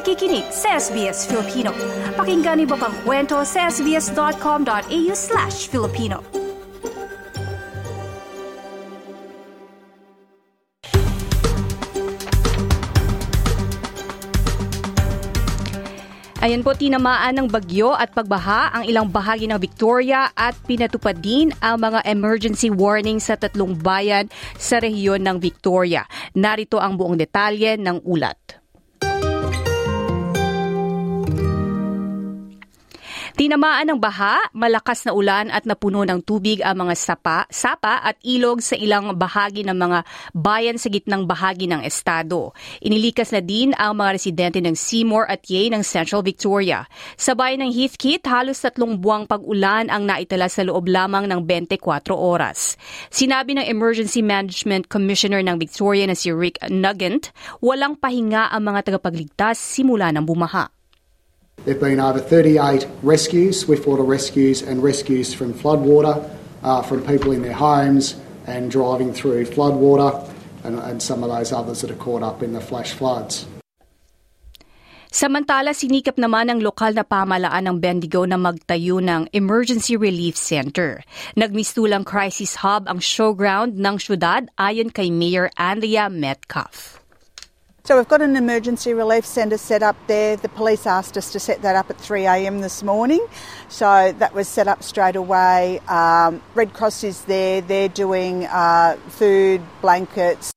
nakikinig 0.00 0.48
sa 0.48 0.80
SBS 0.80 1.28
Filipino. 1.28 1.70
Pakinggan 2.16 2.64
iba 2.64 2.74
pang 2.74 2.94
kwento 3.04 3.38
sa 3.44 3.68
sbs.com.au 3.68 5.12
slash 5.12 5.68
Filipino. 5.68 6.24
Ayan 16.40 16.64
po, 16.64 16.72
tinamaan 16.72 17.36
ng 17.36 17.52
bagyo 17.52 17.92
at 17.92 18.16
pagbaha 18.16 18.72
ang 18.72 18.88
ilang 18.88 19.04
bahagi 19.12 19.44
ng 19.44 19.60
Victoria 19.60 20.32
at 20.32 20.56
pinatupad 20.64 21.20
din 21.20 21.52
ang 21.60 21.76
mga 21.76 22.00
emergency 22.08 22.72
warning 22.72 23.20
sa 23.20 23.36
tatlong 23.36 23.76
bayan 23.76 24.24
sa 24.56 24.80
rehiyon 24.80 25.20
ng 25.20 25.36
Victoria. 25.36 26.08
Narito 26.32 26.80
ang 26.80 26.96
buong 26.96 27.20
detalye 27.20 27.76
ng 27.76 28.00
ulat. 28.08 28.59
Tinamaan 33.40 33.88
ng 33.88 33.96
baha, 33.96 34.52
malakas 34.52 35.08
na 35.08 35.16
ulan 35.16 35.48
at 35.48 35.64
napuno 35.64 36.04
ng 36.04 36.20
tubig 36.28 36.60
ang 36.60 36.84
mga 36.84 36.92
sapa, 36.92 37.48
sapa 37.48 37.96
at 38.04 38.20
ilog 38.20 38.60
sa 38.60 38.76
ilang 38.76 39.16
bahagi 39.16 39.64
ng 39.64 39.80
mga 39.80 40.04
bayan 40.36 40.76
sa 40.76 40.92
gitnang 40.92 41.24
bahagi 41.24 41.64
ng 41.64 41.80
estado. 41.80 42.52
Inilikas 42.84 43.32
na 43.32 43.40
din 43.40 43.72
ang 43.80 43.96
mga 43.96 44.20
residente 44.20 44.60
ng 44.60 44.76
Seymour 44.76 45.24
at 45.24 45.40
Yei 45.48 45.72
ng 45.72 45.80
Central 45.80 46.20
Victoria. 46.20 46.84
Sa 47.16 47.32
bayan 47.32 47.64
ng 47.64 47.72
Heathkit, 47.72 48.28
halos 48.28 48.60
tatlong 48.60 49.00
buwang 49.00 49.24
pag-ulan 49.24 49.88
ang 49.88 50.04
naitala 50.04 50.52
sa 50.52 50.60
loob 50.60 50.84
lamang 50.84 51.24
ng 51.24 51.40
24 51.48 52.12
oras. 52.12 52.76
Sinabi 53.08 53.56
ng 53.56 53.64
Emergency 53.64 54.20
Management 54.20 54.92
Commissioner 54.92 55.40
ng 55.40 55.56
Victoria 55.56 56.04
na 56.04 56.12
si 56.12 56.28
Rick 56.28 56.60
Nugent, 56.68 57.32
walang 57.64 57.96
pahinga 57.96 58.52
ang 58.52 58.68
mga 58.68 58.92
tagapagligtas 58.92 59.56
simula 59.56 60.12
ng 60.12 60.28
bumaha. 60.28 60.79
There 61.68 61.76
have 61.76 61.84
been 61.84 62.00
over 62.00 62.24
38 62.24 62.88
rescues, 63.04 63.60
swiftwater 63.60 64.00
rescues, 64.02 64.64
and 64.64 64.80
rescues 64.80 65.36
from 65.36 65.52
floodwater, 65.52 66.16
uh, 66.64 66.80
from 66.80 67.04
people 67.04 67.36
in 67.36 67.44
their 67.44 67.52
homes 67.52 68.16
and 68.48 68.72
driving 68.72 69.12
through 69.12 69.44
floodwater, 69.44 70.24
and, 70.64 70.80
and 70.80 71.02
some 71.02 71.20
of 71.20 71.28
those 71.28 71.52
others 71.52 71.84
that 71.84 71.90
are 71.92 72.00
caught 72.00 72.22
up 72.24 72.42
in 72.42 72.56
the 72.56 72.64
flash 72.64 72.96
floods. 72.96 73.44
Samantala, 75.12 75.76
sinikap 75.76 76.16
naman 76.16 76.48
ng 76.48 76.64
lokal 76.64 76.96
na 76.96 77.04
pamalaan 77.04 77.66
ng 77.68 77.76
Bendigo 77.76 78.24
na 78.24 78.38
magtayo 78.38 79.02
ng 79.02 79.28
Emergency 79.34 80.00
Relief 80.00 80.38
Center. 80.40 81.04
Nagmistulang 81.36 82.08
crisis 82.08 82.62
hub 82.64 82.88
ang 82.88 83.02
showground 83.02 83.76
ng 83.76 84.00
syudad 84.00 84.48
ayon 84.56 84.88
kay 84.88 85.12
Mayor 85.12 85.52
Andrea 85.58 86.08
Metcalf. 86.08 86.99
So 87.84 87.96
we've 87.96 88.08
got 88.08 88.20
an 88.20 88.36
emergency 88.36 88.92
relief 88.92 89.24
centre 89.24 89.56
set 89.56 89.82
up 89.82 89.96
there. 90.06 90.36
The 90.36 90.50
police 90.50 90.86
asked 90.86 91.16
us 91.16 91.32
to 91.32 91.40
set 91.40 91.62
that 91.62 91.76
up 91.76 91.88
at 91.88 91.96
3am 91.96 92.60
this 92.60 92.82
morning. 92.82 93.26
So 93.68 94.12
that 94.18 94.34
was 94.34 94.48
set 94.48 94.68
up 94.68 94.82
straight 94.82 95.16
away. 95.16 95.80
Um, 95.88 96.42
Red 96.54 96.74
Cross 96.74 97.04
is 97.04 97.22
there. 97.24 97.62
They're 97.62 97.88
doing 97.88 98.44
uh, 98.44 98.96
food, 99.08 99.62
blankets. 99.80 100.49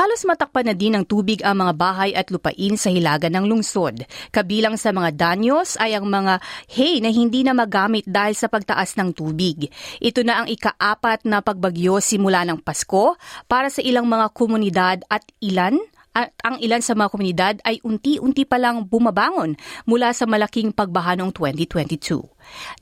Halos 0.00 0.24
matakpan 0.24 0.64
na 0.64 0.72
din 0.72 0.96
ng 0.96 1.04
tubig 1.04 1.44
ang 1.44 1.60
mga 1.60 1.76
bahay 1.76 2.16
at 2.16 2.32
lupain 2.32 2.72
sa 2.80 2.88
hilaga 2.88 3.28
ng 3.28 3.44
lungsod. 3.44 4.08
Kabilang 4.32 4.80
sa 4.80 4.96
mga 4.96 5.12
danyos 5.12 5.76
ay 5.76 5.92
ang 5.92 6.08
mga 6.08 6.40
hay 6.72 7.04
na 7.04 7.12
hindi 7.12 7.44
na 7.44 7.52
magamit 7.52 8.08
dahil 8.08 8.32
sa 8.32 8.48
pagtaas 8.48 8.96
ng 8.96 9.12
tubig. 9.12 9.68
Ito 10.00 10.24
na 10.24 10.40
ang 10.40 10.48
ikaapat 10.48 11.28
na 11.28 11.44
pagbagyo 11.44 12.00
simula 12.00 12.48
ng 12.48 12.64
Pasko 12.64 13.20
para 13.44 13.68
sa 13.68 13.84
ilang 13.84 14.08
mga 14.08 14.32
komunidad 14.32 15.04
at 15.12 15.20
ilan 15.44 15.76
at 16.10 16.34
ang 16.42 16.58
ilan 16.58 16.82
sa 16.82 16.98
mga 16.98 17.08
komunidad 17.14 17.54
ay 17.62 17.78
unti-unti 17.86 18.42
pa 18.42 18.58
lang 18.58 18.82
bumabangon 18.82 19.54
mula 19.86 20.10
sa 20.10 20.26
malaking 20.26 20.74
pagbaha 20.74 21.14
noong 21.14 21.30
2022. 21.30 22.26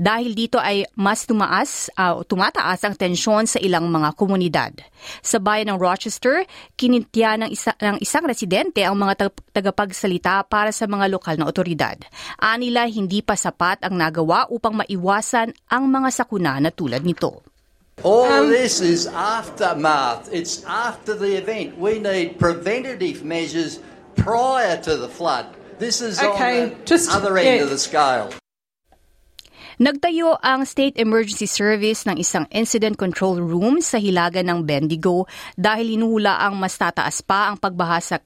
Dahil 0.01 0.33
dito 0.33 0.57
ay 0.57 0.89
mas 0.97 1.29
tumaas, 1.29 1.93
uh, 1.93 2.25
tumataas 2.25 2.89
ang 2.89 2.97
tensyon 2.97 3.45
sa 3.45 3.61
ilang 3.61 3.85
mga 3.93 4.17
komunidad. 4.17 4.73
Sa 5.21 5.37
bayan 5.37 5.77
ng 5.77 5.79
Rochester, 5.79 6.49
kinintya 6.81 7.37
ng, 7.45 7.51
isa, 7.53 7.77
ng 7.77 8.01
isang 8.01 8.25
residente 8.25 8.81
ang 8.81 8.97
mga 8.97 9.29
tagapagsalita 9.53 10.49
para 10.49 10.73
sa 10.73 10.89
mga 10.89 11.13
lokal 11.13 11.37
na 11.37 11.45
otoridad. 11.45 12.01
Anila 12.41 12.89
hindi 12.89 13.21
pa 13.21 13.37
sapat 13.37 13.85
ang 13.85 14.01
nagawa 14.01 14.49
upang 14.49 14.81
maiwasan 14.81 15.53
ang 15.69 15.85
mga 15.85 16.09
sakuna 16.17 16.57
na 16.65 16.73
tulad 16.73 17.05
nito. 17.05 17.58
All 18.07 18.31
um, 18.31 18.47
this 18.47 18.79
is 18.79 19.11
aftermath. 19.11 20.31
It's 20.31 20.63
after 20.63 21.19
the 21.19 21.35
event. 21.35 21.75
We 21.79 21.99
need 21.99 22.39
preventative 22.39 23.27
measures 23.27 23.83
prior 24.15 24.79
to 24.87 24.95
the 24.95 25.11
flood. 25.11 25.51
This 25.83 25.99
is 25.99 26.23
okay, 26.23 26.63
on 26.63 26.79
the 26.79 26.85
just, 26.87 27.11
other 27.11 27.35
end 27.39 27.59
yeah. 27.59 27.65
of 27.67 27.71
the 27.71 27.79
scale. 27.79 28.31
Nagtayo 29.79 30.39
ang 30.43 30.67
State 30.67 30.99
Emergency 30.99 31.47
Service 31.47 32.03
ng 32.03 32.19
isang 32.19 32.51
incident 32.51 32.99
control 32.99 33.39
room 33.39 33.79
sa 33.79 34.03
hilaga 34.03 34.43
ng 34.43 34.67
Bendigo 34.67 35.31
dahil 35.55 35.95
inuhula 35.95 36.35
ang 36.43 36.59
mas 36.59 36.75
tataas 36.75 37.23
pa 37.23 37.47
ang 37.47 37.63
pagbaha 37.63 38.03
sa 38.03 38.17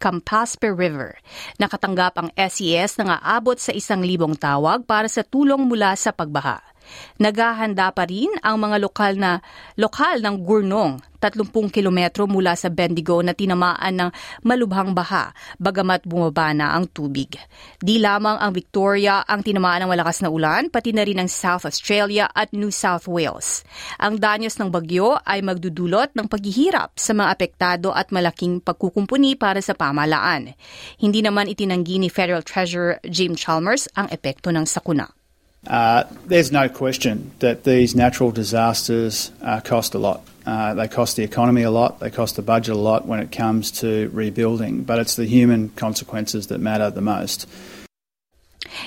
Campaspe 0.00 0.72
River. 0.72 1.20
Nakatanggap 1.60 2.16
ang 2.16 2.28
SES 2.32 2.96
e 2.96 3.04
na 3.04 3.20
aabot 3.20 3.60
sa 3.60 3.76
isang 3.76 4.00
libong 4.00 4.40
tawag 4.40 4.88
para 4.88 5.04
sa 5.04 5.20
tulong 5.20 5.68
mula 5.68 5.92
sa 6.00 6.16
pagbaha. 6.16 6.71
Naghahanda 7.18 7.92
pa 7.94 8.08
rin 8.08 8.30
ang 8.42 8.58
mga 8.58 8.76
lokal 8.82 9.14
na 9.18 9.38
lokal 9.78 10.20
ng 10.22 10.36
Gurnong, 10.42 10.98
30 11.22 11.70
kilometro 11.70 12.26
mula 12.26 12.58
sa 12.58 12.66
Bendigo 12.66 13.22
na 13.22 13.30
tinamaan 13.30 13.94
ng 13.94 14.10
malubhang 14.42 14.90
baha, 14.90 15.30
bagamat 15.62 16.02
bumaba 16.02 16.50
na 16.50 16.74
ang 16.74 16.90
tubig. 16.90 17.38
Di 17.78 18.02
lamang 18.02 18.42
ang 18.42 18.50
Victoria 18.50 19.22
ang 19.22 19.46
tinamaan 19.46 19.86
ng 19.86 19.90
malakas 19.94 20.18
na 20.18 20.34
ulan, 20.34 20.66
pati 20.66 20.90
na 20.90 21.06
rin 21.06 21.22
ang 21.22 21.30
South 21.30 21.62
Australia 21.62 22.26
at 22.34 22.50
New 22.50 22.74
South 22.74 23.06
Wales. 23.06 23.62
Ang 24.02 24.18
danyos 24.18 24.58
ng 24.58 24.74
bagyo 24.74 25.14
ay 25.22 25.46
magdudulot 25.46 26.10
ng 26.18 26.26
paghihirap 26.26 26.98
sa 26.98 27.14
mga 27.14 27.28
apektado 27.30 27.94
at 27.94 28.10
malaking 28.10 28.58
pagkukumpuni 28.58 29.38
para 29.38 29.62
sa 29.62 29.78
pamalaan. 29.78 30.58
Hindi 30.98 31.22
naman 31.22 31.46
itinanggi 31.46 32.02
ni 32.02 32.10
Federal 32.10 32.42
Treasurer 32.42 32.98
Jim 33.06 33.38
Chalmers 33.38 33.86
ang 33.94 34.10
epekto 34.10 34.50
ng 34.50 34.66
sakuna. 34.66 35.21
Uh, 35.66 36.04
there's 36.26 36.50
no 36.50 36.68
question 36.68 37.30
that 37.38 37.62
these 37.62 37.94
natural 37.94 38.32
disasters 38.32 39.30
uh, 39.42 39.60
cost 39.60 39.94
a 39.94 39.98
lot. 39.98 40.22
Uh, 40.44 40.74
they 40.74 40.88
cost 40.88 41.14
the 41.14 41.22
economy 41.22 41.62
a 41.62 41.70
lot, 41.70 42.00
they 42.00 42.10
cost 42.10 42.34
the 42.34 42.42
budget 42.42 42.74
a 42.74 42.78
lot 42.78 43.06
when 43.06 43.20
it 43.20 43.30
comes 43.30 43.70
to 43.70 44.10
rebuilding, 44.12 44.82
but 44.82 44.98
it's 44.98 45.14
the 45.14 45.24
human 45.24 45.68
consequences 45.76 46.48
that 46.48 46.58
matter 46.58 46.90
the 46.90 47.00
most. 47.00 47.46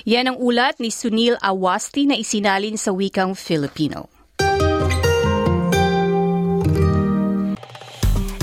Yan 0.04 0.28
ang 0.28 0.36
ulat 0.36 0.76
ni 0.84 0.92
Sunil 0.92 1.40
Awasti 1.40 2.12
na 2.12 2.20
isinalin 2.20 2.76
sa 2.76 2.92
wikang 2.92 3.40
Filipino. 3.40 4.12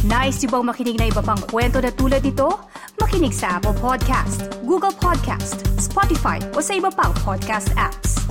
Nice 0.09 0.45
yung 0.45 0.53
bang 0.57 0.67
makinig 0.73 0.97
na 0.97 1.07
iba 1.13 1.21
pang 1.21 1.41
kwento 1.53 1.85
na 1.85 1.93
tulad 1.93 2.25
ito? 2.25 2.49
Makinig 2.97 3.37
sa 3.37 3.61
Apple 3.61 3.77
Podcast, 3.77 4.49
Google 4.65 4.95
Podcast, 4.97 5.61
Spotify 5.77 6.41
o 6.57 6.65
sa 6.65 6.73
iba 6.73 6.89
pang 6.89 7.13
podcast 7.21 7.69
apps. 7.77 8.22